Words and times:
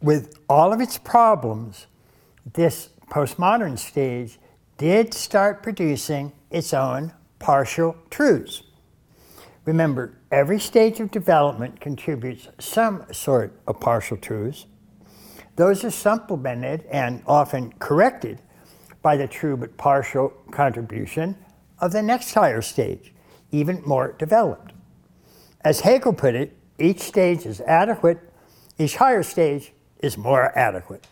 with 0.00 0.38
all 0.48 0.72
of 0.72 0.80
its 0.80 0.98
problems, 0.98 1.86
this 2.52 2.90
postmodern 3.10 3.78
stage 3.78 4.38
did 4.78 5.12
start 5.12 5.62
producing 5.62 6.32
its 6.50 6.72
own 6.72 7.12
partial 7.38 7.96
truths. 8.08 8.62
Remember, 9.64 10.16
every 10.30 10.58
stage 10.58 11.00
of 11.00 11.10
development 11.10 11.80
contributes 11.80 12.48
some 12.58 13.04
sort 13.12 13.60
of 13.66 13.78
partial 13.78 14.16
truths. 14.16 14.66
Those 15.56 15.84
are 15.84 15.90
supplemented 15.90 16.84
and 16.90 17.22
often 17.26 17.72
corrected 17.78 18.40
by 19.02 19.16
the 19.16 19.28
true 19.28 19.56
but 19.56 19.76
partial 19.76 20.30
contribution 20.50 21.36
of 21.78 21.92
the 21.92 22.02
next 22.02 22.32
higher 22.32 22.62
stage, 22.62 23.12
even 23.50 23.82
more 23.86 24.12
developed. 24.18 24.72
As 25.62 25.80
Hegel 25.80 26.14
put 26.14 26.34
it, 26.34 26.56
each 26.78 27.00
stage 27.00 27.44
is 27.44 27.60
adequate, 27.62 28.18
each 28.78 28.96
higher 28.96 29.22
stage 29.22 29.72
is 30.02 30.16
more 30.16 30.56
adequate. 30.58 31.06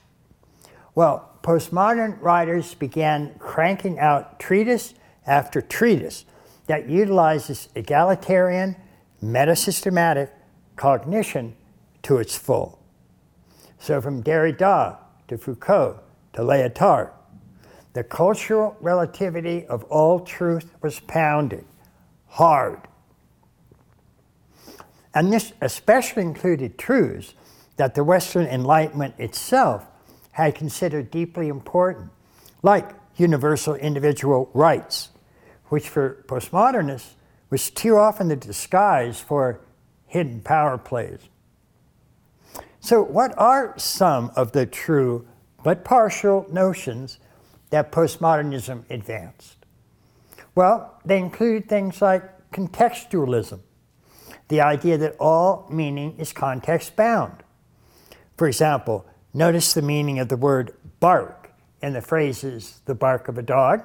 Well, 0.94 1.30
postmodern 1.42 2.20
writers 2.20 2.74
began 2.74 3.34
cranking 3.38 3.98
out 3.98 4.40
treatise 4.40 4.94
after 5.26 5.60
treatise 5.60 6.24
that 6.66 6.88
utilizes 6.88 7.68
egalitarian, 7.74 8.76
metasystematic 9.22 10.30
cognition 10.76 11.54
to 12.02 12.18
its 12.18 12.36
full. 12.36 12.78
So, 13.78 14.00
from 14.00 14.22
Derrida 14.22 14.96
to 15.28 15.38
Foucault 15.38 16.00
to 16.32 16.42
Lyotard, 16.42 17.10
the 17.92 18.04
cultural 18.04 18.76
relativity 18.80 19.66
of 19.66 19.84
all 19.84 20.20
truth 20.20 20.72
was 20.82 21.00
pounded 21.00 21.64
hard. 22.26 22.80
And 25.14 25.32
this 25.32 25.52
especially 25.60 26.22
included 26.22 26.78
truths 26.78 27.34
that 27.78 27.94
the 27.94 28.04
Western 28.04 28.44
Enlightenment 28.46 29.14
itself 29.18 29.86
had 30.32 30.54
considered 30.54 31.10
deeply 31.10 31.48
important, 31.48 32.10
like 32.62 32.90
universal 33.16 33.74
individual 33.76 34.50
rights, 34.52 35.10
which 35.68 35.88
for 35.88 36.24
postmodernists 36.28 37.14
was 37.50 37.70
too 37.70 37.96
often 37.96 38.28
the 38.28 38.36
disguise 38.36 39.20
for 39.20 39.60
hidden 40.06 40.40
power 40.40 40.76
plays. 40.76 41.20
So, 42.80 43.02
what 43.02 43.32
are 43.38 43.74
some 43.78 44.30
of 44.36 44.52
the 44.52 44.66
true 44.66 45.26
but 45.62 45.84
partial 45.84 46.46
notions 46.50 47.18
that 47.70 47.92
postmodernism 47.92 48.84
advanced? 48.90 49.56
Well, 50.54 51.00
they 51.04 51.18
include 51.18 51.68
things 51.68 52.02
like 52.02 52.50
contextualism, 52.50 53.60
the 54.48 54.60
idea 54.60 54.98
that 54.98 55.16
all 55.20 55.66
meaning 55.70 56.16
is 56.18 56.32
context 56.32 56.96
bound. 56.96 57.44
For 58.38 58.46
example, 58.46 59.04
notice 59.34 59.74
the 59.74 59.82
meaning 59.82 60.20
of 60.20 60.28
the 60.28 60.36
word 60.36 60.72
bark 61.00 61.50
in 61.82 61.92
the 61.92 62.00
phrases 62.00 62.80
the 62.86 62.94
bark 62.94 63.28
of 63.28 63.36
a 63.36 63.42
dog 63.42 63.82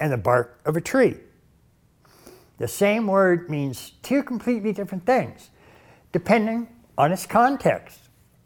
and 0.00 0.12
the 0.12 0.18
bark 0.18 0.60
of 0.64 0.76
a 0.76 0.80
tree. 0.80 1.14
The 2.58 2.66
same 2.66 3.06
word 3.06 3.48
means 3.48 3.92
two 4.02 4.24
completely 4.24 4.72
different 4.72 5.06
things, 5.06 5.50
depending 6.10 6.68
on 6.98 7.12
its 7.12 7.26
context. 7.26 8.00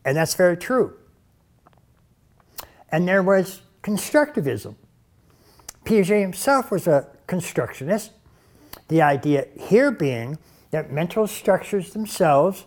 And 0.05 0.17
that's 0.17 0.35
very 0.35 0.57
true. 0.57 0.95
And 2.93 3.09
there 3.09 3.23
was 3.23 3.63
constructivism. 3.83 4.75
Piaget 5.85 6.21
himself 6.21 6.71
was 6.71 6.87
a 6.87 7.07
constructionist, 7.27 8.11
the 8.89 9.01
idea 9.01 9.47
here 9.59 9.91
being 9.91 10.39
that 10.71 10.93
mental 10.93 11.27
structures 11.27 11.93
themselves, 11.93 12.67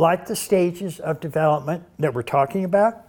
like 0.00 0.26
the 0.26 0.34
stages 0.34 0.98
of 0.98 1.20
development 1.20 1.84
that 1.98 2.14
we're 2.14 2.22
talking 2.22 2.64
about, 2.64 3.06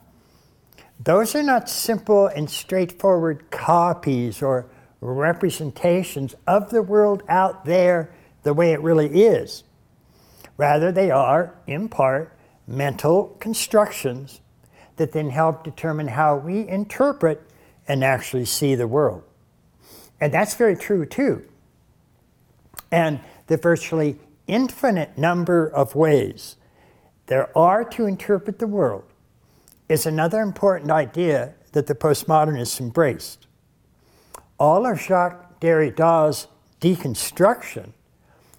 those 0.99 1.33
are 1.33 1.41
not 1.41 1.69
simple 1.69 2.27
and 2.27 2.49
straightforward 2.49 3.49
copies 3.49 4.41
or 4.41 4.69
representations 4.99 6.35
of 6.45 6.69
the 6.69 6.83
world 6.83 7.23
out 7.29 7.63
there 7.63 8.13
the 8.43 8.53
way 8.53 8.73
it 8.73 8.81
really 8.81 9.23
is. 9.23 9.63
Rather, 10.57 10.91
they 10.91 11.09
are, 11.09 11.55
in 11.65 11.87
part, 11.87 12.37
mental 12.67 13.37
constructions 13.39 14.41
that 14.97 15.13
then 15.13 15.29
help 15.29 15.63
determine 15.63 16.09
how 16.09 16.35
we 16.35 16.67
interpret 16.67 17.41
and 17.87 18.03
actually 18.03 18.45
see 18.45 18.75
the 18.75 18.87
world. 18.87 19.23
And 20.19 20.33
that's 20.33 20.55
very 20.55 20.75
true, 20.75 21.05
too. 21.05 21.47
And 22.91 23.21
the 23.47 23.55
virtually 23.55 24.19
infinite 24.45 25.17
number 25.17 25.67
of 25.67 25.95
ways 25.95 26.57
there 27.31 27.57
are 27.57 27.85
to 27.85 28.07
interpret 28.07 28.59
the 28.59 28.67
world 28.67 29.05
is 29.87 30.05
another 30.05 30.41
important 30.41 30.91
idea 30.91 31.53
that 31.71 31.87
the 31.87 31.95
postmodernists 31.95 32.81
embraced 32.81 33.47
all 34.59 34.85
of 34.85 34.99
Jacques 34.99 35.61
Derrida's 35.61 36.47
deconstruction 36.81 37.93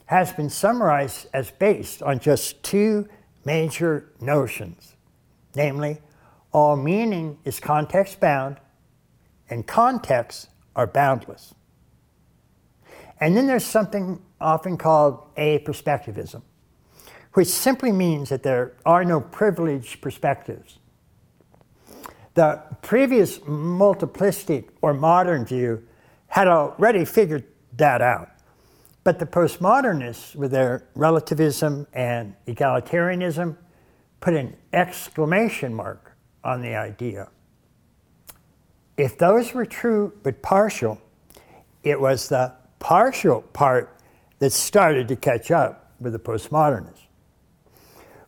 has 0.07 0.33
been 0.33 0.49
summarized 0.49 1.27
as 1.35 1.51
based 1.51 2.03
on 2.03 2.19
just 2.19 2.63
two 2.63 3.07
major 3.45 4.11
notions 4.23 4.97
namely, 5.55 5.99
all 6.51 6.75
meaning 6.75 7.37
is 7.45 7.61
context 7.61 8.21
bound, 8.21 8.57
and 9.51 9.67
contexts 9.67 10.49
are 10.75 10.87
boundless. 10.87 11.55
And 13.21 13.37
then 13.37 13.47
there's 13.47 13.67
something 13.67 14.23
often 14.41 14.79
called 14.79 15.35
aperspectivism, 15.37 16.41
which 17.35 17.49
simply 17.49 17.93
means 17.93 18.29
that 18.29 18.43
there 18.43 18.75
are 18.85 19.05
no 19.05 19.21
privileged 19.21 20.01
perspectives. 20.01 20.79
The 22.35 22.63
previous 22.83 23.39
multiplistic 23.41 24.69
or 24.81 24.95
modern 24.95 25.45
view 25.45 25.87
had 26.29 26.49
already 26.49 27.05
figured 27.05 27.45
that 27.77 28.01
out. 28.01 28.31
But 29.05 29.19
the 29.19 29.27
postmodernists, 29.27 30.37
with 30.37 30.51
their 30.51 30.85
relativism 30.95 31.87
and 31.93 32.35
egalitarianism, 32.47 33.57
put 34.21 34.35
an 34.35 34.57
exclamation 34.73 35.75
mark 35.75 36.13
on 36.45 36.63
the 36.63 36.77
idea. 36.77 37.29
If 38.97 39.19
those 39.19 39.53
were 39.53 39.67
true 39.67 40.13
but 40.23 40.43
partial, 40.43 41.01
it 41.83 42.01
was 42.01 42.29
the 42.29 42.55
partial 42.79 43.43
part 43.43 43.99
that 44.39 44.53
started 44.53 45.09
to 45.09 45.17
catch 45.17 45.51
up 45.51 45.93
with 46.01 46.13
the 46.13 46.19
postmodernists. 46.19 47.07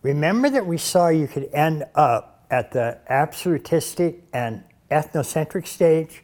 Remember 0.04 0.50
that 0.50 0.66
we 0.66 0.76
saw 0.76 1.08
you 1.08 1.26
could 1.26 1.48
end 1.54 1.82
up 1.94 2.44
at 2.50 2.72
the 2.72 2.98
absolutistic 3.08 4.22
and 4.34 4.62
ethnocentric 4.90 5.66
stage 5.66 6.22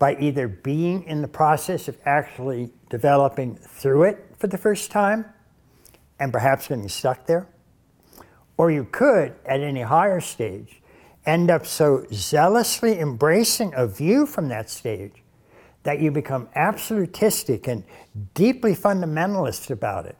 by 0.00 0.16
either 0.16 0.48
being 0.48 1.04
in 1.04 1.22
the 1.22 1.28
process 1.28 1.86
of 1.86 1.96
actually 2.04 2.72
developing 2.90 3.54
through 3.54 4.02
it 4.02 4.34
for 4.38 4.48
the 4.48 4.58
first 4.58 4.90
time 4.90 5.24
and 6.18 6.32
perhaps 6.32 6.66
getting 6.66 6.88
stuck 6.88 7.24
there. 7.26 7.46
Or 8.56 8.72
you 8.72 8.88
could, 8.90 9.36
at 9.46 9.60
any 9.60 9.82
higher 9.82 10.20
stage, 10.20 10.82
end 11.24 11.48
up 11.48 11.64
so 11.64 12.04
zealously 12.12 12.98
embracing 12.98 13.72
a 13.76 13.86
view 13.86 14.26
from 14.26 14.48
that 14.48 14.68
stage 14.68 15.22
that 15.84 16.00
you 16.00 16.10
become 16.10 16.48
absolutistic 16.56 17.68
and 17.68 17.84
deeply 18.34 18.74
fundamentalist 18.74 19.70
about 19.70 20.06
it. 20.06 20.16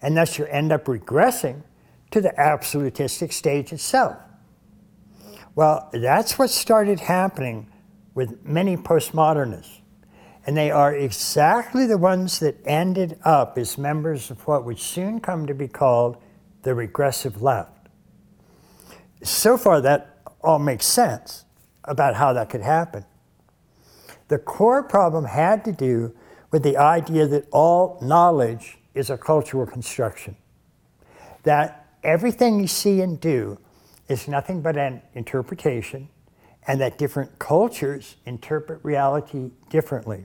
And 0.00 0.16
thus 0.16 0.38
you 0.38 0.44
end 0.46 0.70
up 0.70 0.84
regressing 0.84 1.64
to 2.10 2.20
the 2.20 2.38
absolutistic 2.38 3.32
stage 3.32 3.72
itself. 3.72 4.16
Well, 5.54 5.88
that's 5.92 6.38
what 6.38 6.50
started 6.50 7.00
happening 7.00 7.70
with 8.14 8.44
many 8.44 8.76
postmodernists. 8.76 9.78
And 10.46 10.56
they 10.56 10.70
are 10.70 10.94
exactly 10.94 11.86
the 11.86 11.98
ones 11.98 12.38
that 12.40 12.56
ended 12.64 13.18
up 13.24 13.58
as 13.58 13.76
members 13.76 14.30
of 14.30 14.46
what 14.46 14.64
would 14.64 14.78
soon 14.78 15.20
come 15.20 15.46
to 15.46 15.54
be 15.54 15.68
called 15.68 16.16
the 16.62 16.74
regressive 16.74 17.42
left. 17.42 17.88
So 19.22 19.58
far, 19.58 19.80
that 19.82 20.18
all 20.40 20.58
makes 20.58 20.86
sense 20.86 21.44
about 21.84 22.14
how 22.14 22.32
that 22.32 22.48
could 22.48 22.62
happen. 22.62 23.04
The 24.28 24.38
core 24.38 24.82
problem 24.82 25.24
had 25.24 25.64
to 25.64 25.72
do 25.72 26.14
with 26.50 26.62
the 26.62 26.76
idea 26.76 27.26
that 27.26 27.46
all 27.50 27.98
knowledge 28.00 28.78
is 28.94 29.10
a 29.10 29.18
cultural 29.18 29.66
construction, 29.66 30.36
that 31.42 31.79
everything 32.02 32.60
you 32.60 32.66
see 32.66 33.00
and 33.00 33.20
do 33.20 33.58
is 34.08 34.28
nothing 34.28 34.60
but 34.60 34.76
an 34.76 35.02
interpretation 35.14 36.08
and 36.66 36.80
that 36.80 36.98
different 36.98 37.38
cultures 37.38 38.16
interpret 38.26 38.80
reality 38.82 39.50
differently. 39.70 40.24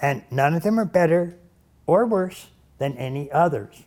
And 0.00 0.24
none 0.30 0.54
of 0.54 0.62
them 0.62 0.78
are 0.78 0.84
better 0.84 1.38
or 1.86 2.06
worse 2.06 2.48
than 2.78 2.96
any 2.96 3.30
others. 3.30 3.82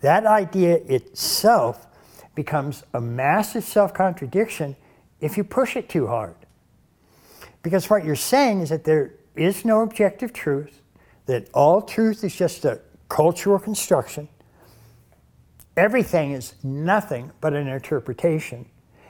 That 0.00 0.26
idea 0.26 0.76
itself 0.76 1.86
becomes 2.34 2.84
a 2.94 3.00
massive 3.00 3.64
self 3.64 3.92
contradiction 3.92 4.76
if 5.20 5.36
you 5.36 5.44
push 5.44 5.76
it 5.76 5.88
too 5.88 6.06
hard. 6.06 6.36
Because 7.62 7.90
what 7.90 8.04
you're 8.04 8.14
saying 8.14 8.60
is 8.60 8.68
that 8.68 8.84
there 8.84 9.14
is 9.34 9.64
no 9.64 9.80
objective 9.80 10.32
truth, 10.32 10.80
that 11.26 11.48
all 11.52 11.82
truth 11.82 12.22
is 12.22 12.36
just 12.36 12.64
a 12.64 12.80
cultural 13.08 13.58
construction, 13.58 14.28
everything 15.76 16.32
is 16.32 16.54
nothing 16.62 17.32
but 17.40 17.52
an 17.52 17.68
interpretation, 17.68 18.66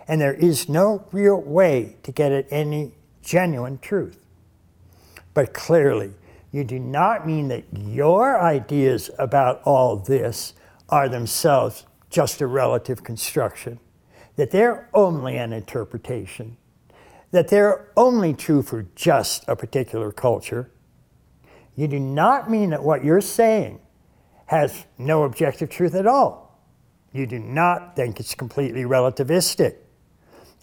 and 0.09 0.21
there 0.21 0.35
is 0.35 0.69
no 0.69 1.05
real 1.13 1.41
way 1.41 1.97
to 2.03 2.13
get 2.13 2.33
at 2.33 2.47
any 2.51 2.93
genuine 3.23 3.79
truth. 3.79 4.25
But 5.35 5.53
clearly, 5.53 6.13
you 6.53 6.65
do 6.65 6.79
not 6.79 7.27
mean 7.27 7.49
that 7.49 7.65
your 7.73 8.41
ideas 8.41 9.11
about 9.19 9.61
all 9.65 9.97
this 9.97 10.55
are 10.89 11.09
themselves 11.09 11.85
just 12.09 12.41
a 12.41 12.47
relative 12.47 13.03
construction, 13.05 13.79
that 14.37 14.51
they're 14.51 14.89
only 14.95 15.37
an 15.37 15.53
interpretation, 15.53 16.57
that 17.33 17.49
they're 17.49 17.91
only 17.97 18.33
true 18.33 18.63
for 18.63 18.87
just 18.95 19.45
a 19.49 19.57
particular 19.57 20.13
culture. 20.13 20.71
You 21.75 21.89
do 21.89 21.99
not 22.01 22.51
mean 22.51 22.71
that 22.71 22.83
what 22.83 23.05
you're 23.05 23.21
saying 23.21 23.81
has 24.47 24.87
no 24.97 25.25
objective 25.25 25.69
truth 25.69 25.95
at 25.95 26.07
all. 26.07 26.46
You 27.17 27.27
do 27.27 27.39
not 27.39 27.97
think 27.97 28.21
it's 28.21 28.35
completely 28.35 28.83
relativistic. 28.83 29.77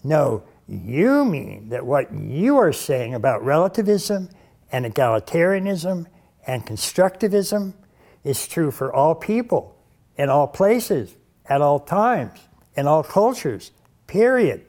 No, 0.04 0.44
you 0.68 1.24
mean 1.24 1.68
that 1.70 1.84
what 1.84 2.12
you 2.14 2.58
are 2.58 2.72
saying 2.72 3.12
about 3.12 3.44
relativism 3.44 4.28
and 4.70 4.84
egalitarianism 4.86 6.06
and 6.46 6.64
constructivism 6.64 7.74
is 8.22 8.46
true 8.46 8.70
for 8.70 8.94
all 8.94 9.16
people, 9.16 9.76
in 10.16 10.30
all 10.30 10.46
places, 10.46 11.16
at 11.46 11.60
all 11.60 11.80
times, 11.80 12.38
in 12.76 12.86
all 12.86 13.02
cultures, 13.02 13.72
period. 14.06 14.64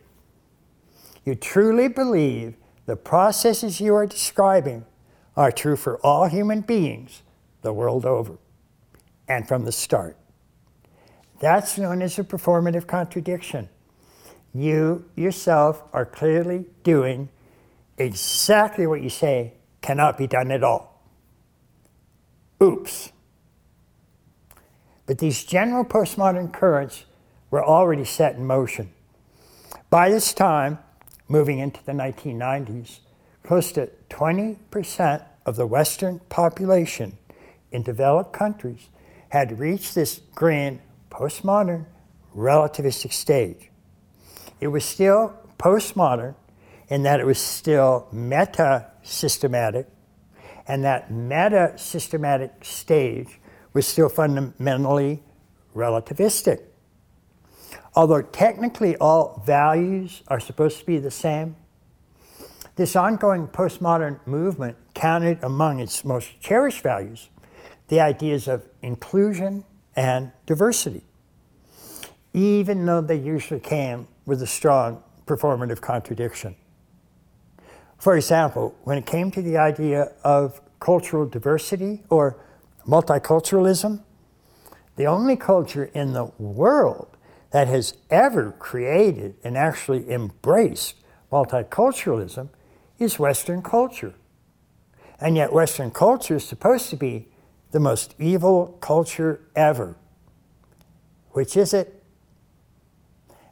You 1.24 1.36
truly 1.36 1.88
believe 1.88 2.56
the 2.88 2.96
processes 2.96 3.80
you 3.80 3.94
are 3.94 4.08
describing 4.08 4.86
are 5.38 5.52
true 5.52 5.76
for 5.76 6.00
all 6.00 6.26
human 6.26 6.62
beings 6.62 7.22
the 7.62 7.74
world 7.74 8.06
over 8.06 8.38
and 9.28 9.48
from 9.48 9.66
the 9.66 9.72
start. 9.72 10.18
That's 11.40 11.78
known 11.78 12.02
as 12.02 12.18
a 12.18 12.24
performative 12.24 12.88
contradiction. 12.88 13.70
You 14.54 15.06
yourself 15.16 15.84
are 15.92 16.06
clearly 16.06 16.66
doing 16.84 17.30
exactly 17.98 18.88
what 18.88 19.02
you 19.02 19.10
say 19.10 19.54
cannot 19.82 20.18
be 20.18 20.28
done 20.28 20.52
at 20.52 20.64
all. 20.64 21.04
Oops. 22.64 23.12
But 25.06 25.20
these 25.20 25.44
general 25.44 25.86
postmodern 25.86 26.52
currents 26.52 27.06
were 27.52 27.64
already 27.64 28.06
set 28.06 28.36
in 28.36 28.46
motion. 28.46 28.92
By 29.90 30.10
this 30.10 30.34
time, 30.34 30.80
moving 31.28 31.60
into 31.60 31.84
the 31.84 31.92
1990s, 31.92 33.00
close 33.44 33.72
to 33.74 33.90
20% 34.10 35.26
of 35.46 35.56
the 35.56 35.68
Western 35.68 36.20
population 36.30 37.18
in 37.72 37.84
developed 37.84 38.34
countries 38.34 38.90
had 39.30 39.60
reached 39.60 39.94
this 39.96 40.22
grand 40.34 40.80
postmodern 41.10 41.86
relativistic 42.36 43.14
stage. 43.14 43.72
It 44.60 44.68
was 44.68 44.84
still 44.86 45.34
postmodern 45.58 46.36
in 46.88 47.04
that 47.04 47.20
it 47.20 47.26
was 47.26 47.40
still 47.40 48.08
meta 48.12 48.92
systematic, 49.04 49.88
and 50.68 50.84
that 50.84 51.12
meta 51.12 51.74
systematic 51.78 52.64
stage 52.64 53.40
was 53.74 53.88
still 53.88 54.10
fundamentally 54.10 55.24
relativistic. 55.76 56.62
Although 57.96 58.22
technically 58.22 58.98
all 58.98 59.42
values 59.46 60.22
are 60.28 60.40
supposed 60.40 60.80
to 60.80 60.86
be 60.86 60.98
the 60.98 61.12
same, 61.12 61.56
this 62.76 62.96
ongoing 62.96 63.48
postmodern 63.48 64.20
movement 64.28 64.76
counted 64.94 65.42
among 65.44 65.80
its 65.80 66.04
most 66.04 66.40
cherished 66.42 66.82
values 66.82 67.30
the 67.88 68.00
ideas 68.02 68.48
of 68.48 68.68
inclusion 68.82 69.64
and 69.96 70.32
diversity, 70.46 71.04
even 72.34 72.86
though 72.86 73.02
they 73.02 73.16
usually 73.16 73.60
came 73.60 74.08
with 74.26 74.42
a 74.42 74.48
strong 74.48 75.02
performative 75.26 75.82
contradiction. 75.82 76.56
For 77.98 78.16
example, 78.16 78.76
when 78.84 78.98
it 78.98 79.06
came 79.06 79.32
to 79.32 79.42
the 79.42 79.58
idea 79.58 80.12
of 80.24 80.62
cultural 80.80 81.26
diversity 81.26 82.04
or 82.10 82.38
multiculturalism, 82.88 84.04
the 84.96 85.06
only 85.06 85.36
culture 85.36 85.86
in 85.94 86.14
the 86.14 86.26
world 86.38 87.16
that 87.52 87.68
has 87.68 87.96
ever 88.10 88.52
created 88.52 89.36
and 89.44 89.58
actually 89.58 90.10
embraced 90.12 90.96
multiculturalism 91.32 92.50
is 93.00 93.18
Western 93.18 93.62
culture. 93.62 94.14
And 95.20 95.36
yet, 95.38 95.54
Western 95.54 95.92
culture 95.92 96.36
is 96.36 96.46
supposed 96.46 96.90
to 96.90 96.98
be 96.98 97.30
the 97.72 97.80
most 97.80 98.16
evil 98.20 98.78
culture 98.82 99.42
ever. 99.56 99.96
Which 101.32 101.58
is 101.58 101.74
it? 101.74 102.04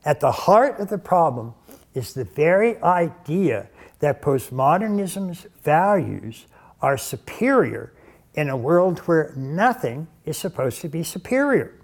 At 0.06 0.20
the 0.20 0.32
heart 0.32 0.80
of 0.80 0.90
the 0.90 0.98
problem 0.98 1.54
is 1.94 2.14
the 2.14 2.24
very 2.24 2.82
idea 2.82 3.70
that 4.00 4.22
postmodernism's 4.22 5.48
values 5.62 6.46
are 6.82 6.98
superior 6.98 7.94
in 8.34 8.50
a 8.50 8.58
world 8.58 9.00
where 9.00 9.34
nothing 9.36 10.08
is 10.26 10.38
supposed 10.38 10.82
to 10.82 10.90
be 10.90 11.04
superior. 11.04 11.80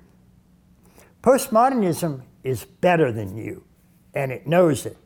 Postmodernism 1.21 2.23
is 2.43 2.65
better 2.65 3.11
than 3.11 3.37
you, 3.37 3.63
and 4.13 4.31
it 4.31 4.47
knows 4.47 4.85
it. 4.85 4.97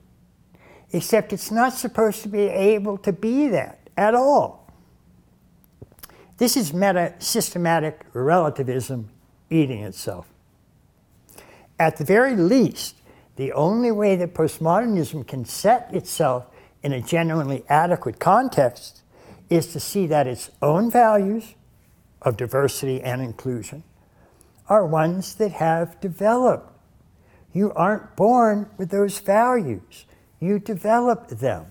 Except 0.91 1.33
it's 1.33 1.51
not 1.51 1.73
supposed 1.73 2.21
to 2.23 2.29
be 2.29 2.47
able 2.47 2.97
to 2.99 3.11
be 3.11 3.47
that 3.47 3.89
at 3.97 4.13
all. 4.13 4.62
This 6.37 6.57
is 6.57 6.73
meta 6.73 7.13
systematic 7.19 8.05
relativism 8.13 9.09
eating 9.49 9.83
itself. 9.83 10.27
At 11.79 11.97
the 11.97 12.05
very 12.05 12.35
least, 12.35 12.95
the 13.35 13.51
only 13.51 13.91
way 13.91 14.15
that 14.15 14.33
postmodernism 14.33 15.27
can 15.27 15.45
set 15.45 15.93
itself 15.93 16.45
in 16.81 16.91
a 16.91 17.01
genuinely 17.01 17.63
adequate 17.69 18.19
context 18.19 19.01
is 19.49 19.67
to 19.67 19.79
see 19.79 20.07
that 20.07 20.27
its 20.27 20.49
own 20.61 20.89
values 20.89 21.55
of 22.21 22.37
diversity 22.37 23.01
and 23.01 23.21
inclusion 23.21 23.83
are 24.67 24.85
ones 24.85 25.35
that 25.35 25.51
have 25.51 25.99
developed. 25.99 26.71
You 27.53 27.71
aren't 27.73 28.15
born 28.15 28.69
with 28.77 28.89
those 28.89 29.19
values, 29.19 30.05
you 30.39 30.59
develop 30.59 31.27
them. 31.27 31.67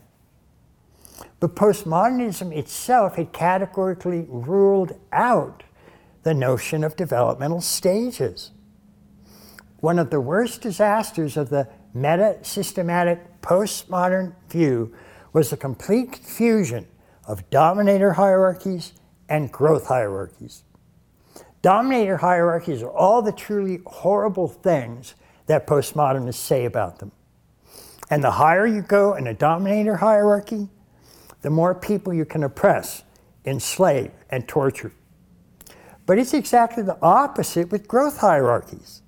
But 1.40 1.56
postmodernism 1.56 2.56
itself 2.56 3.16
had 3.16 3.32
categorically 3.32 4.26
ruled 4.28 4.98
out 5.12 5.62
the 6.22 6.34
notion 6.34 6.84
of 6.84 6.96
developmental 6.96 7.60
stages. 7.60 8.52
One 9.80 9.98
of 9.98 10.10
the 10.10 10.20
worst 10.20 10.60
disasters 10.60 11.36
of 11.36 11.48
the 11.48 11.69
meta 11.92 12.38
systematic 12.42 13.42
postmodern 13.42 14.35
view 14.49 14.94
was 15.32 15.50
the 15.50 15.56
complete 15.56 16.12
confusion 16.12 16.87
of 17.26 17.49
dominator 17.50 18.12
hierarchies 18.12 18.92
and 19.28 19.50
growth 19.50 19.87
hierarchies. 19.87 20.62
Dominator 21.62 22.18
hierarchies 22.18 22.82
are 22.82 22.90
all 22.90 23.23
the 23.23 23.32
truly 23.32 23.80
horrible 23.87 24.49
things 24.49 25.14
that 25.47 25.66
postmodernists 25.66 26.35
say 26.35 26.64
about 26.64 26.99
them. 26.99 27.12
And 28.11 28.23
the 28.23 28.32
higher 28.32 28.66
you 28.66 28.82
go 28.82 29.14
in 29.14 29.26
a 29.26 29.35
dominator 29.35 29.97
hierarchy, 29.97 30.68
the 31.42 31.50
more 31.50 31.75
people 31.75 32.14
you 32.14 32.25
can 32.25 32.42
oppress, 32.42 33.02
enslave, 33.44 34.11
and 34.30 34.49
torture. 34.49 34.92
But 36.06 36.18
it's 36.18 36.34
exactly 36.34 36.82
the 36.82 36.99
opposite 37.02 37.70
with 37.70 37.87
growth 37.87 38.18
hierarchies. 38.18 39.02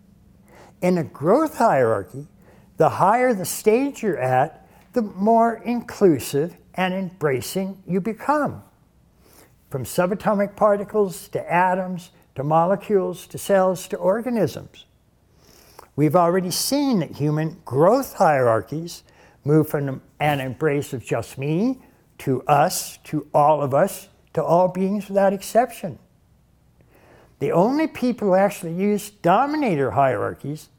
In 0.83 0.99
a 0.99 1.05
growth 1.05 1.57
hierarchy, 1.57 2.27
the 2.77 2.89
higher 2.89 3.33
the 3.33 3.45
stage 3.45 4.03
you're 4.03 4.19
at, 4.19 4.69
the 4.93 5.03
more 5.03 5.63
inclusive 5.65 6.57
and 6.75 6.93
embracing 6.93 7.83
you 7.87 8.01
become. 8.01 8.63
From 9.71 9.85
subatomic 9.85 10.57
particles 10.57 11.29
to 11.29 11.53
atoms 11.53 12.11
to 12.35 12.45
molecules 12.45 13.27
to 13.29 13.39
cells 13.39 13.89
to 13.89 13.97
organisms. 13.97 14.87
We've 15.97 16.17
already 16.17 16.51
seen 16.51 17.01
that 17.01 17.13
human 17.13 17.61
growth 17.65 18.15
hierarchies 18.15 19.05
move 19.45 19.69
from 19.69 20.03
an 20.19 20.41
embrace 20.41 20.93
of 20.93 21.05
just 21.05 21.39
me 21.39 21.81
to 22.25 22.43
us, 22.45 22.99
to 23.05 23.27
all 23.35 23.61
of 23.61 23.75
us, 23.75 24.09
to 24.33 24.43
all 24.43 24.69
beings 24.69 25.09
without 25.09 25.35
exception. 25.35 25.99
The 27.39 27.53
only 27.53 27.87
people 27.87 28.29
who 28.29 28.35
actually 28.35 28.73
use 28.73 29.11
dominator 29.11 29.91
hierarchies 29.91 30.71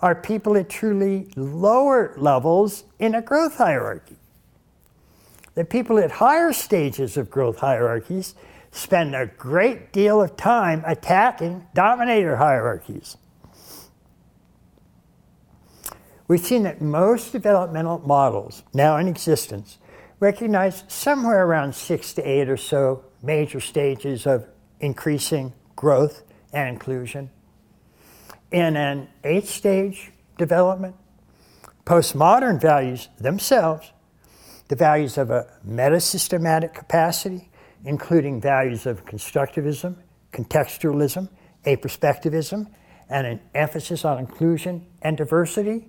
are 0.00 0.14
people 0.14 0.56
at 0.56 0.70
truly 0.70 1.30
lower 1.36 2.14
levels 2.16 2.84
in 2.98 3.14
a 3.14 3.20
growth 3.20 3.56
hierarchy. 3.56 4.16
The 5.54 5.66
people 5.66 5.98
at 5.98 6.12
higher 6.12 6.50
stages 6.54 7.18
of 7.18 7.30
growth 7.30 7.58
hierarchies 7.58 8.34
spend 8.70 9.14
a 9.14 9.26
great 9.26 9.92
deal 9.92 10.22
of 10.22 10.34
time 10.38 10.82
attacking 10.86 11.66
dominator 11.74 12.36
hierarchies. 12.36 13.18
We've 16.26 16.40
seen 16.40 16.62
that 16.62 16.80
most 16.80 17.32
developmental 17.32 17.98
models 17.98 18.62
now 18.72 18.96
in 18.96 19.08
existence 19.08 19.76
recognize 20.20 20.84
somewhere 20.86 21.44
around 21.44 21.74
six 21.74 22.12
to 22.12 22.22
eight 22.22 22.48
or 22.48 22.56
so 22.56 23.04
major 23.22 23.60
stages 23.60 24.26
of 24.26 24.46
increasing 24.78 25.52
growth 25.76 26.22
and 26.52 26.68
inclusion. 26.68 27.30
in 28.52 28.76
an 28.76 29.08
eight 29.24 29.46
stage 29.46 30.10
development. 30.36 30.96
Postmodern 31.86 32.60
values 32.60 33.08
themselves 33.18 33.92
the 34.68 34.76
values 34.76 35.18
of 35.18 35.30
a 35.30 35.46
metasystematic 35.66 36.72
capacity, 36.74 37.50
including 37.84 38.40
values 38.40 38.86
of 38.86 39.04
constructivism, 39.04 39.96
contextualism, 40.32 41.28
a 41.66 41.76
aperspectivism, 41.76 42.68
and 43.08 43.26
an 43.26 43.40
emphasis 43.52 44.04
on 44.04 44.18
inclusion 44.18 44.86
and 45.02 45.16
diversity, 45.16 45.88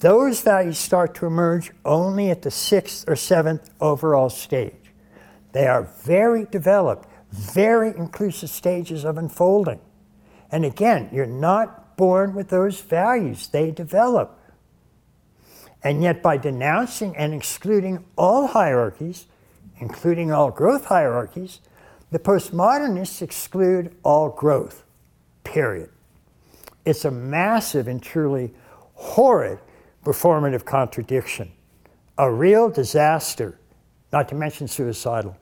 those 0.00 0.40
values 0.40 0.78
start 0.78 1.14
to 1.16 1.26
emerge 1.26 1.72
only 1.84 2.30
at 2.30 2.42
the 2.42 2.50
sixth 2.50 3.04
or 3.08 3.16
seventh 3.16 3.70
overall 3.80 4.30
stage. 4.30 4.74
They 5.52 5.66
are 5.66 5.82
very 6.04 6.44
developed, 6.44 7.08
very 7.32 7.88
inclusive 7.96 8.50
stages 8.50 9.04
of 9.04 9.18
unfolding. 9.18 9.80
And 10.50 10.64
again, 10.64 11.08
you're 11.12 11.26
not 11.26 11.96
born 11.96 12.34
with 12.34 12.48
those 12.48 12.80
values, 12.80 13.48
they 13.48 13.70
develop. 13.70 14.38
And 15.82 16.02
yet, 16.02 16.22
by 16.22 16.36
denouncing 16.36 17.16
and 17.16 17.34
excluding 17.34 18.04
all 18.16 18.48
hierarchies, 18.48 19.26
including 19.78 20.32
all 20.32 20.50
growth 20.50 20.86
hierarchies, 20.86 21.60
the 22.10 22.18
postmodernists 22.18 23.22
exclude 23.22 23.94
all 24.02 24.30
growth, 24.30 24.84
period. 25.44 25.90
It's 26.84 27.04
a 27.04 27.10
massive 27.10 27.86
and 27.86 28.02
truly 28.02 28.54
horrid 28.94 29.58
performative 30.04 30.64
contradiction, 30.64 31.52
a 32.16 32.30
real 32.30 32.68
disaster, 32.68 33.58
not 34.12 34.28
to 34.28 34.34
mention 34.34 34.66
suicidal. 34.68 35.36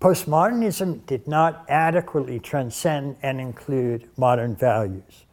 Postmodernism 0.00 1.06
did 1.06 1.28
not 1.28 1.64
adequately 1.68 2.40
transcend 2.40 3.16
and 3.22 3.40
include 3.40 4.08
modern 4.16 4.56
values. 4.56 5.24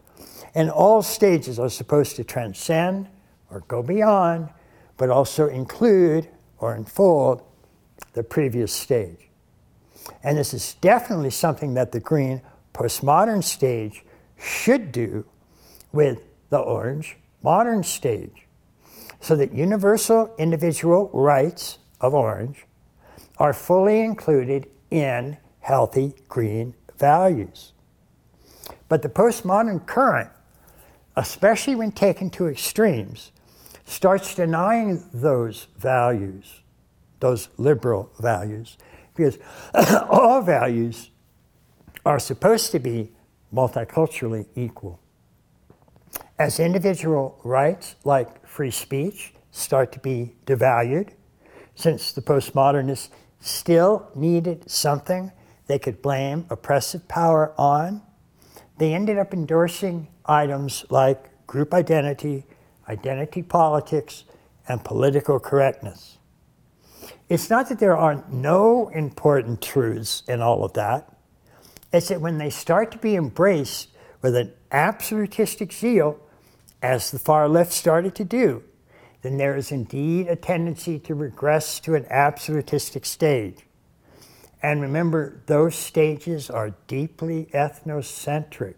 And 0.53 0.69
all 0.69 1.01
stages 1.01 1.57
are 1.57 1.69
supposed 1.69 2.15
to 2.17 2.23
transcend 2.23 3.07
or 3.49 3.61
go 3.61 3.81
beyond, 3.81 4.49
but 4.97 5.09
also 5.09 5.47
include 5.47 6.27
or 6.59 6.75
unfold 6.75 7.41
the 8.13 8.23
previous 8.23 8.71
stage. 8.71 9.29
And 10.23 10.37
this 10.37 10.53
is 10.53 10.75
definitely 10.75 11.31
something 11.31 11.73
that 11.73 11.91
the 11.91 11.99
green 11.99 12.41
postmodern 12.73 13.43
stage 13.43 14.03
should 14.37 14.91
do 14.91 15.25
with 15.91 16.21
the 16.49 16.59
orange 16.59 17.17
modern 17.41 17.83
stage, 17.83 18.47
so 19.21 19.35
that 19.35 19.53
universal 19.53 20.33
individual 20.37 21.09
rights 21.13 21.79
of 22.01 22.13
orange 22.13 22.65
are 23.37 23.53
fully 23.53 24.01
included 24.01 24.67
in 24.91 25.37
healthy 25.59 26.13
green 26.27 26.73
values. 26.97 27.73
But 28.87 29.01
the 29.01 29.09
postmodern 29.09 29.85
current, 29.85 30.29
especially 31.15 31.75
when 31.75 31.91
taken 31.91 32.29
to 32.31 32.47
extremes, 32.47 33.31
starts 33.85 34.35
denying 34.35 35.03
those 35.13 35.67
values, 35.77 36.61
those 37.19 37.49
liberal 37.57 38.11
values, 38.19 38.77
because 39.15 39.37
all 40.09 40.41
values 40.41 41.09
are 42.05 42.19
supposed 42.19 42.71
to 42.71 42.79
be 42.79 43.11
multiculturally 43.53 44.45
equal. 44.55 44.99
As 46.39 46.59
individual 46.59 47.39
rights 47.43 47.95
like 48.03 48.47
free 48.47 48.71
speech 48.71 49.33
start 49.51 49.91
to 49.91 49.99
be 49.99 50.35
devalued, 50.45 51.09
since 51.75 52.11
the 52.11 52.21
postmodernists 52.21 53.09
still 53.39 54.09
needed 54.15 54.69
something 54.69 55.31
they 55.67 55.77
could 55.77 56.01
blame 56.01 56.45
oppressive 56.49 57.07
power 57.07 57.53
on, 57.57 58.01
they 58.77 58.93
ended 58.93 59.17
up 59.17 59.33
endorsing 59.33 60.07
items 60.25 60.85
like 60.89 61.45
group 61.45 61.73
identity 61.73 62.45
identity 62.89 63.43
politics, 63.43 64.25
and 64.67 64.83
political 64.83 65.39
correctness. 65.39 66.17
It's 67.29 67.49
not 67.49 67.69
that 67.69 67.79
there 67.79 67.95
are 67.95 68.23
no 68.29 68.89
important 68.89 69.61
truths 69.61 70.23
in 70.27 70.41
all 70.41 70.65
of 70.65 70.73
that. 70.73 71.15
It's 71.93 72.09
that 72.09 72.21
when 72.21 72.37
they 72.37 72.49
start 72.49 72.91
to 72.91 72.97
be 72.97 73.15
embraced 73.15 73.89
with 74.21 74.35
an 74.35 74.53
absolutistic 74.71 75.71
zeal, 75.71 76.19
as 76.81 77.11
the 77.11 77.19
far 77.19 77.47
left 77.47 77.73
started 77.73 78.15
to 78.15 78.23
do, 78.23 78.63
then 79.21 79.37
there 79.37 79.55
is 79.55 79.71
indeed 79.71 80.27
a 80.27 80.35
tendency 80.35 80.97
to 80.99 81.13
regress 81.13 81.79
to 81.81 81.95
an 81.95 82.05
absolutistic 82.09 83.05
stage. 83.05 83.65
And 84.61 84.81
remember, 84.81 85.41
those 85.45 85.75
stages 85.75 86.49
are 86.49 86.75
deeply 86.87 87.49
ethnocentric. 87.53 88.75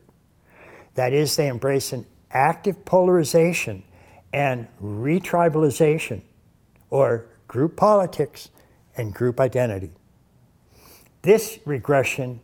That 0.96 1.14
is, 1.14 1.36
they 1.36 1.48
embrace 1.48 1.94
an 1.94 2.06
active 2.32 2.86
polarization 2.86 3.84
and 4.34 4.68
retribalization, 4.82 6.22
or 6.90 7.26
group 7.48 7.76
politics 7.76 8.50
and 8.96 9.14
group 9.14 9.40
identity. 9.40 9.92
This 11.22 11.60
regression 11.66 12.42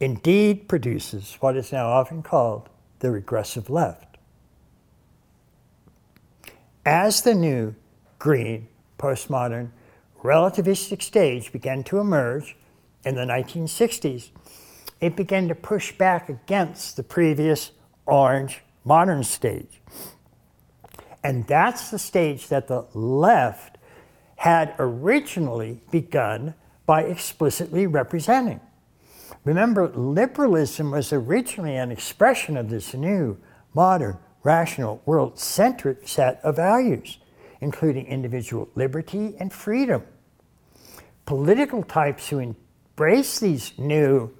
indeed 0.00 0.68
produces 0.68 1.36
what 1.40 1.56
is 1.56 1.72
now 1.72 1.88
often 1.88 2.22
called 2.22 2.68
the 3.00 3.10
regressive 3.10 3.68
left. 3.68 4.05
As 6.86 7.22
the 7.22 7.34
new 7.34 7.74
green 8.20 8.68
postmodern 8.96 9.70
relativistic 10.22 11.02
stage 11.02 11.50
began 11.50 11.82
to 11.82 11.98
emerge 11.98 12.56
in 13.04 13.16
the 13.16 13.22
1960s, 13.22 14.30
it 15.00 15.16
began 15.16 15.48
to 15.48 15.56
push 15.56 15.90
back 15.90 16.28
against 16.28 16.96
the 16.96 17.02
previous 17.02 17.72
orange 18.06 18.62
modern 18.84 19.24
stage. 19.24 19.80
And 21.24 21.44
that's 21.48 21.90
the 21.90 21.98
stage 21.98 22.46
that 22.48 22.68
the 22.68 22.86
left 22.94 23.78
had 24.36 24.72
originally 24.78 25.80
begun 25.90 26.54
by 26.86 27.02
explicitly 27.02 27.88
representing. 27.88 28.60
Remember, 29.44 29.88
liberalism 29.88 30.92
was 30.92 31.12
originally 31.12 31.74
an 31.74 31.90
expression 31.90 32.56
of 32.56 32.70
this 32.70 32.94
new, 32.94 33.38
modern, 33.74 34.18
rational, 34.46 35.02
world 35.04 35.38
centric 35.38 36.06
set 36.06 36.40
of 36.44 36.56
values, 36.56 37.18
including 37.60 38.06
individual 38.06 38.68
liberty 38.76 39.34
and 39.40 39.52
freedom. 39.52 40.02
Political 41.26 41.82
types 41.82 42.28
who 42.28 42.38
embrace 42.38 43.40
these 43.40 43.72
new, 43.76 44.32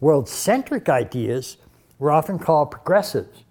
world 0.00 0.28
centric 0.28 0.88
ideas 0.90 1.56
were 1.98 2.12
often 2.12 2.38
called 2.38 2.70
progressives 2.70 3.44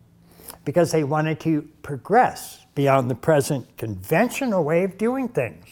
because 0.63 0.91
they 0.91 1.03
wanted 1.03 1.39
to 1.39 1.67
progress 1.81 2.65
beyond 2.75 3.09
the 3.09 3.15
present 3.15 3.65
conventional 3.77 4.63
way 4.63 4.83
of 4.83 4.97
doing 4.97 5.27
things, 5.27 5.65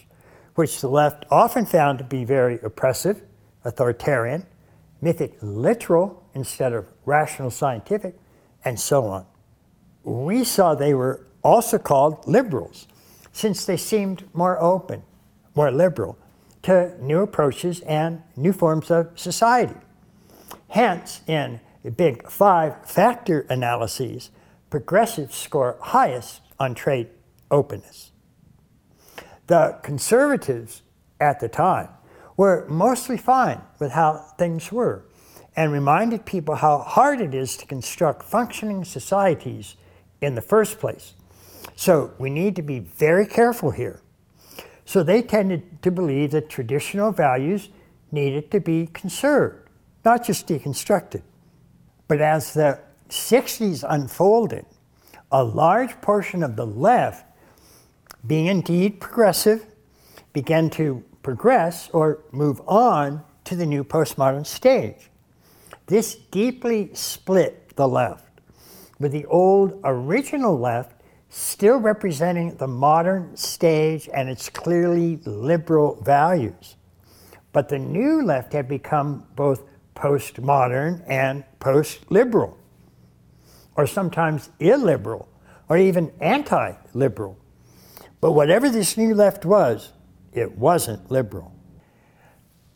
which 0.56 0.82
the 0.82 0.88
left 0.88 1.26
often 1.30 1.66
found 1.66 2.00
to 2.00 2.04
be 2.04 2.26
very 2.26 2.60
oppressive, 2.64 3.22
authoritarian, 3.64 4.46
mythic 5.00 5.38
literal 5.42 6.24
instead 6.34 6.74
of 6.74 6.92
rational 7.06 7.52
scientific, 7.52 8.16
and 8.64 8.80
so 8.80 9.06
on. 9.06 9.26
We 10.06 10.44
saw 10.44 10.76
they 10.76 10.94
were 10.94 11.26
also 11.44 11.78
called 11.80 12.28
liberals, 12.28 12.88
since 13.34 13.66
they 13.66 13.76
seemed 13.76 14.24
more 14.34 14.62
open, 14.62 15.02
more 15.56 15.72
liberal 15.72 16.18
to 16.64 16.96
new 17.04 17.22
approaches 17.22 17.82
and 17.82 18.22
new 18.38 18.54
forms 18.54 18.90
of 18.92 19.20
society. 19.20 19.76
Hence, 20.70 21.22
in 21.28 21.60
big 21.98 22.30
five 22.30 22.86
factor 22.86 23.42
analyses, 23.50 24.30
progressives 24.70 25.36
score 25.36 25.78
highest 25.82 26.42
on 26.60 26.76
trade 26.76 27.10
openness. 27.52 28.12
The 29.48 29.80
conservatives 29.84 30.82
at 31.20 31.40
the 31.40 31.50
time 31.50 31.90
were 32.38 32.66
mostly 32.68 33.18
fine 33.18 33.62
with 33.80 33.92
how 33.92 34.34
things 34.38 34.72
were 34.72 35.06
and 35.56 35.72
reminded 35.72 36.26
people 36.26 36.56
how 36.56 36.80
hard 36.80 37.22
it 37.22 37.34
is 37.34 37.58
to 37.58 37.66
construct 37.66 38.24
functioning 38.24 38.84
societies 38.84 39.76
in 40.22 40.36
the 40.36 40.42
first 40.42 40.80
place. 40.80 41.14
So 41.76 42.14
we 42.18 42.30
need 42.30 42.56
to 42.56 42.62
be 42.62 42.80
very 42.80 43.26
careful 43.26 43.72
here. 43.72 44.02
So 44.86 45.04
they 45.04 45.22
tended 45.22 45.82
to 45.82 45.92
believe 45.92 46.32
that 46.32 46.50
traditional 46.50 47.12
values 47.12 47.70
needed 48.12 48.52
to 48.52 48.60
be 48.60 48.88
conserved, 48.88 49.70
not 50.04 50.26
just 50.26 50.48
deconstructed. 50.48 51.22
But 52.08 52.22
as 52.22 52.54
the 52.54 52.80
60s 53.10 53.84
unfolded, 53.88 54.66
a 55.32 55.44
large 55.44 56.00
portion 56.02 56.44
of 56.44 56.56
the 56.56 56.66
left, 56.66 57.26
being 58.26 58.46
indeed 58.46 59.00
progressive, 59.00 59.66
began 60.34 60.70
to 60.70 61.04
progress 61.24 61.90
or 61.92 62.20
move 62.32 62.62
on 62.68 63.24
to 63.46 63.56
the 63.56 63.66
new 63.66 63.84
postmodern 63.84 64.46
stage. 64.46 65.10
This 65.88 66.16
deeply 66.16 66.92
split 66.94 67.76
the 67.76 67.88
left, 67.88 68.35
with 69.00 69.12
the 69.12 69.26
old 69.26 69.80
original 69.84 70.58
left 70.58 70.94
still 71.30 71.78
representing 71.78 72.56
the 72.58 72.68
modern 72.68 73.36
stage 73.36 74.08
and 74.14 74.30
its 74.30 74.50
clearly 74.50 75.18
liberal 75.26 76.02
values. 76.02 76.76
But 77.52 77.70
the 77.70 77.80
new 77.80 78.24
left 78.24 78.54
had 78.54 78.68
become 78.68 79.26
both 79.36 79.64
postmodern 79.96 81.04
and 81.08 81.44
post 81.60 82.12
liberal. 82.12 82.58
or 83.78 83.86
sometimes 83.86 84.50
illiberal, 84.60 85.28
or 85.68 85.78
even 85.78 86.10
anti 86.22 86.74
liberal. 86.94 87.38
But 88.22 88.32
whatever 88.32 88.70
this 88.70 88.96
new 88.96 89.14
left 89.14 89.46
was, 89.46 89.92
it 90.32 90.58
wasn't 90.58 91.12
liberal. 91.12 91.52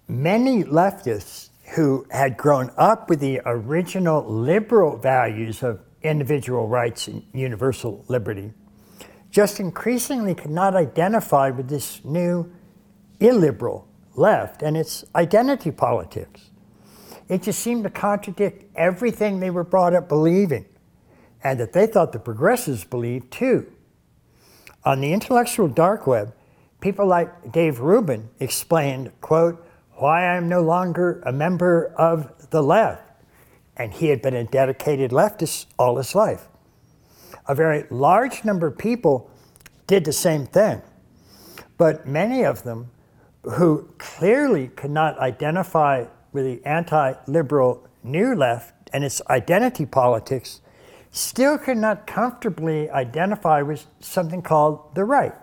Many 0.07 0.63
leftists 0.63 1.49
who 1.75 2.05
had 2.11 2.35
grown 2.35 2.71
up 2.77 3.09
with 3.09 3.19
the 3.19 3.41
original 3.45 4.25
liberal 4.25 4.97
values 4.97 5.63
of 5.63 5.79
individual 6.01 6.67
rights 6.67 7.07
and 7.07 7.23
universal 7.33 8.05
liberty 8.07 8.53
just 9.31 9.59
increasingly 9.59 10.33
could 10.33 10.51
not 10.51 10.75
identify 10.75 11.49
with 11.49 11.69
this 11.69 12.03
new 12.03 12.51
illiberal 13.19 13.87
left 14.15 14.63
and 14.63 14.75
its 14.75 15.05
identity 15.15 15.71
politics. 15.71 16.49
It 17.27 17.43
just 17.43 17.59
seemed 17.59 17.83
to 17.83 17.89
contradict 17.89 18.65
everything 18.75 19.39
they 19.39 19.51
were 19.51 19.63
brought 19.63 19.93
up 19.93 20.09
believing 20.09 20.65
and 21.43 21.59
that 21.59 21.73
they 21.73 21.85
thought 21.85 22.11
the 22.11 22.19
progressives 22.19 22.83
believed 22.83 23.31
too. 23.31 23.71
On 24.83 25.01
the 25.01 25.13
intellectual 25.13 25.67
dark 25.67 26.07
web, 26.07 26.33
people 26.81 27.05
like 27.05 27.51
Dave 27.51 27.79
Rubin 27.79 28.29
explained, 28.39 29.11
quote, 29.21 29.63
why 29.93 30.25
I'm 30.25 30.47
no 30.47 30.61
longer 30.61 31.21
a 31.25 31.31
member 31.31 31.93
of 31.97 32.49
the 32.49 32.63
left. 32.63 33.08
And 33.79 33.93
he 33.93 34.07
had 34.07 34.21
been 34.21 34.35
a 34.35 34.43
dedicated 34.43 35.11
leftist 35.11 35.65
all 35.79 35.97
his 35.97 36.13
life. 36.13 36.47
A 37.47 37.55
very 37.55 37.85
large 37.89 38.43
number 38.43 38.67
of 38.67 38.77
people 38.77 39.31
did 39.87 40.05
the 40.05 40.13
same 40.13 40.45
thing. 40.45 40.83
But 41.77 42.05
many 42.05 42.43
of 42.43 42.63
them 42.63 42.91
who 43.43 43.89
clearly 43.97 44.67
could 44.67 44.91
not 44.91 45.17
identify 45.17 46.05
with 46.31 46.45
the 46.45 46.63
anti 46.65 47.13
liberal 47.25 47.87
new 48.03 48.35
left 48.35 48.73
and 48.93 49.03
its 49.03 49.21
identity 49.29 49.85
politics 49.85 50.61
still 51.11 51.57
could 51.57 51.77
not 51.77 52.05
comfortably 52.05 52.89
identify 52.89 53.61
with 53.61 53.85
something 53.99 54.41
called 54.41 54.93
the 54.95 55.05
right. 55.05 55.33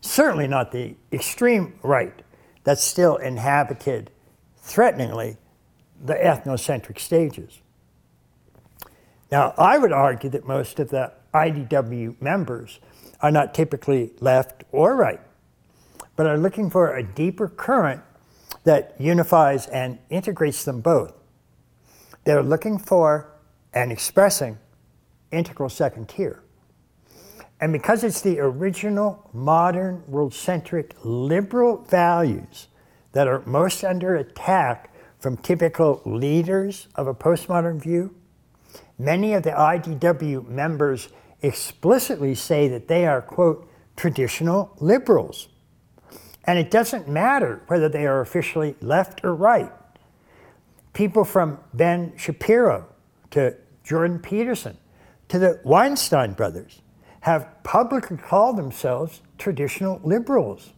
Certainly 0.00 0.48
not 0.48 0.72
the 0.72 0.96
extreme 1.12 1.78
right 1.82 2.22
that 2.64 2.78
still 2.78 3.16
inhabited 3.16 4.10
threateningly 4.56 5.36
the 6.02 6.14
ethnocentric 6.14 6.98
stages. 6.98 7.60
Now, 9.30 9.54
I 9.56 9.78
would 9.78 9.92
argue 9.92 10.30
that 10.30 10.46
most 10.46 10.80
of 10.80 10.90
the 10.90 11.12
IDW 11.32 12.20
members 12.20 12.80
are 13.20 13.30
not 13.30 13.54
typically 13.54 14.12
left 14.20 14.64
or 14.72 14.96
right, 14.96 15.20
but 16.16 16.26
are 16.26 16.38
looking 16.38 16.70
for 16.70 16.96
a 16.96 17.02
deeper 17.02 17.48
current 17.48 18.02
that 18.64 18.94
unifies 18.98 19.66
and 19.68 19.98
integrates 20.08 20.64
them 20.64 20.80
both. 20.80 21.12
They're 22.24 22.42
looking 22.42 22.78
for 22.78 23.30
and 23.72 23.92
expressing 23.92 24.58
integral 25.30 25.68
second 25.68 26.08
tier. 26.08 26.42
And 27.60 27.72
because 27.72 28.02
it's 28.04 28.22
the 28.22 28.40
original 28.40 29.28
modern 29.32 30.02
world 30.06 30.34
centric 30.34 30.94
liberal 31.04 31.84
values 31.84 32.68
that 33.12 33.28
are 33.28 33.42
most 33.44 33.84
under 33.84 34.16
attack 34.16 34.89
from 35.20 35.36
typical 35.36 36.00
leaders 36.04 36.88
of 36.94 37.06
a 37.06 37.14
postmodern 37.14 37.80
view, 37.80 38.14
many 38.98 39.34
of 39.34 39.42
the 39.42 39.50
IDW 39.50 40.48
members 40.48 41.08
explicitly 41.42 42.34
say 42.34 42.68
that 42.68 42.88
they 42.88 43.06
are, 43.06 43.20
quote, 43.22 43.68
traditional 43.96 44.74
liberals. 44.80 45.48
And 46.44 46.58
it 46.58 46.70
doesn't 46.70 47.08
matter 47.08 47.62
whether 47.66 47.88
they 47.88 48.06
are 48.06 48.20
officially 48.20 48.74
left 48.80 49.24
or 49.24 49.34
right. 49.34 49.70
People 50.92 51.24
from 51.24 51.58
Ben 51.74 52.14
Shapiro 52.16 52.88
to 53.30 53.56
Jordan 53.84 54.18
Peterson 54.18 54.76
to 55.28 55.38
the 55.38 55.60
Weinstein 55.64 56.32
brothers 56.32 56.80
have 57.20 57.62
publicly 57.62 58.16
called 58.16 58.56
themselves 58.56 59.20
traditional 59.38 60.00
liberals. 60.02 60.72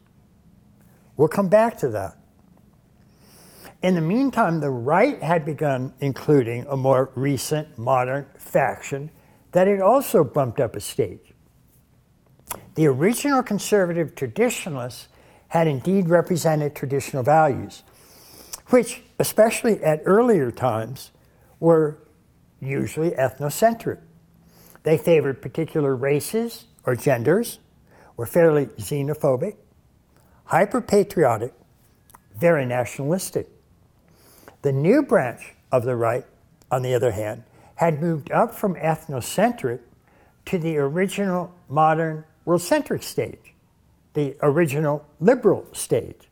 We'll 1.17 1.29
come 1.29 1.49
back 1.49 1.79
to 1.79 1.89
that. 1.91 2.17
In 3.83 3.97
the 3.97 4.01
meantime, 4.01 4.61
the 4.61 4.71
right 4.71 5.21
had 5.21 5.45
begun 5.45 5.93
including 5.99 6.65
a 6.69 6.77
more 6.77 7.11
recent 7.17 7.77
modern 7.77 8.27
faction 8.39 9.11
that 9.51 9.67
had 9.67 9.81
also 9.81 10.23
bumped 10.23 10.61
up 10.61 10.77
a 10.77 10.81
stage. 10.81 11.35
The 12.77 12.87
original 12.87 13.43
conservative 13.43 14.15
traditionalists 14.15 15.09
had 15.49 15.67
indeed 15.67 16.09
represented 16.09 16.77
traditional 16.77 17.25
values, 17.25 17.83
which, 18.69 19.03
especially 19.19 19.83
at 19.83 20.01
earlier 20.05 20.53
times, 20.53 21.11
were 21.59 21.99
usually 22.61 23.11
ethnocentric. 23.11 23.99
They 24.85 24.97
favored 24.97 25.43
particular 25.43 25.97
races 25.97 26.67
or 26.87 26.95
genders, 26.95 27.59
were 28.17 28.27
fairly 28.27 28.67
xenophobic, 28.67 29.57
hyper 30.45 30.81
patriotic, 30.81 31.53
very 32.37 32.65
nationalistic. 32.65 33.49
The 34.63 34.73
new 34.73 35.03
branch 35.03 35.55
of 35.71 35.85
the 35.85 35.97
right, 35.97 36.25
on 36.71 36.83
the 36.83 36.95
other 36.95 37.11
hand, 37.11 37.43
had 37.75 38.01
moved 38.01 38.31
up 38.31 38.55
from 38.55 38.77
ethnocentric 38.77 39.81
to 40.47 40.59
the 40.59 40.79
original 40.79 41.53
modern 41.69 42.25
world 42.45 42.63
centric 42.63 43.03
stage, 43.03 43.55
the 44.15 44.37
original 44.41 45.05
liberal 45.21 45.67
stage. 45.73 46.29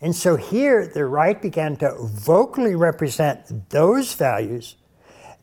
And 0.00 0.14
so 0.14 0.34
here 0.34 0.86
the 0.86 1.04
right 1.06 1.40
began 1.40 1.76
to 1.76 1.94
vocally 2.00 2.74
represent 2.74 3.70
those 3.70 4.14
values 4.14 4.74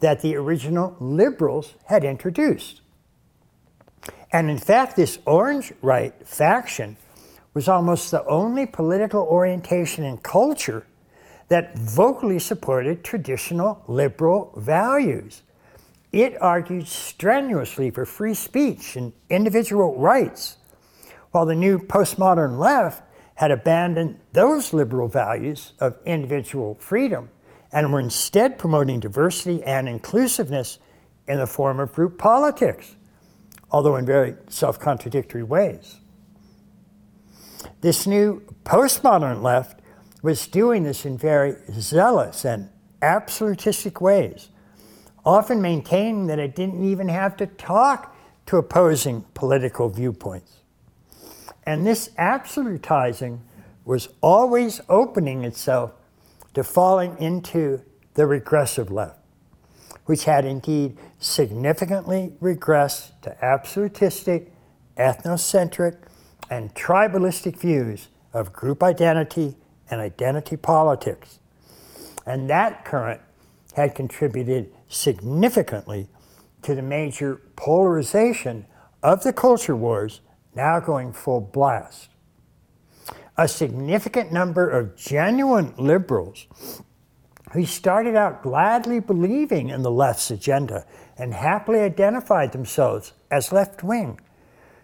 that 0.02 0.22
the 0.22 0.36
original 0.36 0.98
liberals 1.00 1.76
had 1.86 2.04
introduced. 2.04 2.82
And 4.32 4.50
in 4.50 4.58
fact, 4.58 4.96
this 4.96 5.20
orange 5.26 5.74
right 5.82 6.14
faction 6.28 6.98
was 7.54 7.68
almost 7.68 8.12
the 8.12 8.26
only 8.26 8.66
political 8.66 9.22
orientation 9.22 10.04
and 10.04 10.22
culture 10.22 10.86
that 11.50 11.78
vocally 11.78 12.40
supported 12.40 13.04
traditional 13.04 13.84
liberal 13.88 14.54
values. 14.56 15.42
It 16.12 16.42
argued 16.42 16.88
strenuously 16.88 17.92
for 17.92 18.06
free 18.06 18.34
speech 18.34 18.96
and 18.96 19.14
individual 19.30 19.96
rights, 19.98 20.58
while 21.32 21.46
the 21.46 21.56
new 21.56 21.78
postmodern 21.78 22.58
left 22.58 23.04
had 23.36 23.52
abandoned 23.52 24.20
those 24.34 24.74
liberal 24.74 25.08
values 25.08 25.74
of 25.80 25.98
individual 26.06 26.76
freedom 26.76 27.30
and 27.72 27.94
were 27.94 28.00
instead 28.00 28.58
promoting 28.58 29.00
diversity 29.00 29.64
and 29.64 29.88
inclusiveness 29.88 30.80
in 31.28 31.38
the 31.38 31.48
form 31.48 31.80
of 31.80 31.94
group 31.94 32.18
politics, 32.18 32.96
although 33.72 33.96
in 33.96 34.06
very 34.06 34.36
self 34.50 34.80
contradictory 34.80 35.44
ways. 35.44 36.00
This 37.82 38.08
new 38.08 38.42
postmodern 38.66 39.42
left 39.42 39.79
was 40.22 40.48
doing 40.48 40.84
this 40.84 41.06
in 41.06 41.18
very 41.18 41.56
zealous 41.72 42.46
and 42.46 42.70
absolutistic 43.02 44.02
ways, 44.02 44.50
often 45.26 45.62
maintaining 45.62 46.28
that 46.28 46.40
it 46.40 46.56
didn't 46.56 46.84
even 46.84 47.08
have 47.08 47.38
to 47.38 47.48
talk 47.48 48.16
to 48.46 48.58
opposing 48.58 49.24
political 49.34 49.90
viewpoints. 49.90 50.58
And 51.64 51.86
this 51.86 52.10
absolutizing 52.18 53.40
was 53.86 54.10
always 54.22 54.82
opening 54.90 55.44
itself 55.44 55.92
to 56.54 56.64
falling 56.64 57.18
into 57.20 57.82
the 58.16 58.26
regressive 58.26 58.92
left, 58.92 59.20
which 60.06 60.26
had 60.26 60.46
indeed 60.46 60.98
significantly 61.20 62.34
regressed 62.42 63.12
to 63.22 63.46
absolutistic, 63.46 64.52
ethnocentric, 64.98 65.98
and 66.50 66.74
tribalistic 66.74 67.58
views 67.58 68.08
of 68.34 68.52
group 68.52 68.82
identity 68.84 69.56
and 69.90 70.02
identity 70.02 70.58
politics. 70.58 71.40
And 72.26 72.50
that 72.50 72.86
current 72.86 73.22
had 73.76 73.96
contributed 73.96 74.72
significantly 74.88 76.08
to 76.64 76.76
the 76.76 76.82
major 76.82 77.42
polarization 77.56 78.66
of 79.02 79.24
the 79.24 79.34
culture 79.34 79.76
wars 79.76 80.22
now 80.56 80.80
going 80.80 81.14
full 81.14 81.40
blast 81.40 82.10
a 83.40 83.48
significant 83.48 84.34
number 84.34 84.70
of 84.70 84.98
genuine 84.98 85.74
liberals 85.78 86.46
who 87.54 87.66
started 87.66 88.14
out 88.14 88.44
gladly 88.44 89.00
believing 89.00 89.70
in 89.70 89.82
the 89.82 89.90
left's 89.90 90.30
agenda 90.30 90.86
and 91.18 91.34
happily 91.34 91.80
identified 91.80 92.52
themselves 92.52 93.14
as 93.32 93.54
left 93.54 93.82
wing 93.82 94.20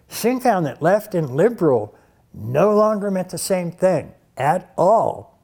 soon 0.07 0.39
found 0.39 0.65
that 0.65 0.81
left 0.81 1.13
and 1.13 1.35
liberal 1.35 1.93
no 2.33 2.73
longer 2.73 3.11
meant 3.11 3.27
the 3.27 3.37
same 3.37 3.69
thing 3.69 4.13
at 4.37 4.71
all. 4.77 5.39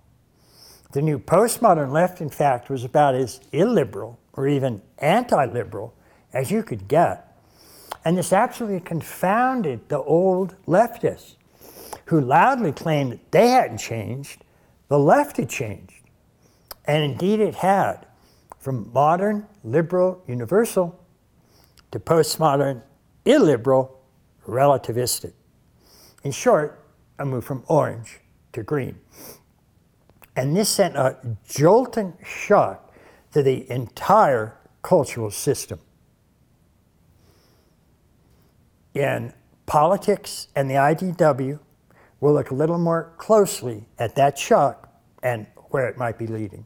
The 0.92 1.02
new 1.02 1.20
postmodern 1.20 1.92
left, 1.92 2.20
in 2.20 2.30
fact, 2.30 2.70
was 2.70 2.84
about 2.84 3.16
as 3.16 3.40
illiberal 3.52 4.20
or 4.34 4.48
even 4.48 4.82
anti 4.98 5.46
liberal 5.46 5.94
as 6.34 6.52
you 6.52 6.64
could 6.64 6.88
get. 6.88 7.28
And 8.04 8.18
this 8.18 8.34
absolutely 8.34 8.82
confounded 8.82 9.88
the 9.90 10.00
old 10.00 10.56
leftists 10.66 11.36
who 12.06 12.20
loudly 12.20 12.72
claimed 12.72 13.14
that 13.14 13.32
they 13.32 13.50
hadn't 13.50 13.78
changed, 13.78 14.44
the 14.88 15.00
left 15.00 15.38
had 15.38 15.50
changed. 15.50 15.94
And 16.86 17.04
indeed 17.04 17.40
it 17.40 17.56
had, 17.56 18.08
from 18.60 18.92
modern, 18.92 19.48
liberal, 19.64 20.22
universal 20.28 21.00
to 21.92 22.00
postmodern, 22.00 22.82
illiberal, 23.24 24.02
relativistic. 24.48 25.34
In 26.24 26.32
short, 26.32 26.84
a 27.20 27.26
move 27.26 27.46
from 27.46 27.64
orange 27.68 28.20
to 28.54 28.64
green. 28.64 29.00
And 30.36 30.56
this 30.56 30.70
sent 30.70 30.96
a 30.96 31.18
jolting 31.48 32.14
shock 32.24 32.94
to 33.34 33.44
the 33.44 33.70
entire 33.70 34.58
cultural 34.82 35.32
system. 35.32 35.80
In 38.94 39.34
politics 39.66 40.48
and 40.56 40.70
the 40.70 40.76
IDW, 40.76 41.60
we'll 42.20 42.34
look 42.34 42.52
a 42.52 42.56
little 42.56 42.78
more 42.78 43.14
closely 43.18 43.86
at 44.00 44.16
that 44.16 44.38
shock 44.38 44.90
and 45.24 45.48
where 45.70 45.88
it 45.88 45.98
might 45.98 46.18
be 46.18 46.28
leading. 46.28 46.66